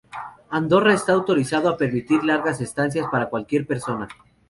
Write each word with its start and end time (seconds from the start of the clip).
Andorra 0.49 0.95
está 0.95 1.11
autorizado 1.13 1.69
a 1.69 1.77
permitir 1.77 2.23
largas 2.23 2.59
estancias 2.59 3.05
para 3.11 3.29
cualquier 3.29 3.67
persona. 3.67 4.07